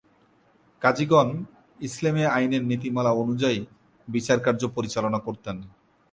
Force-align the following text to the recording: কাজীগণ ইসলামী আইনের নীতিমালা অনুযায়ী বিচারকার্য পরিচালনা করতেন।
কাজীগণ 0.81 1.29
ইসলামী 1.79 2.23
আইনের 2.35 2.63
নীতিমালা 2.63 3.11
অনুযায়ী 3.13 3.59
বিচারকার্য 4.07 4.61
পরিচালনা 4.75 5.19
করতেন। 5.19 5.57